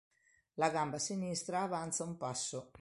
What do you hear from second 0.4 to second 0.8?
La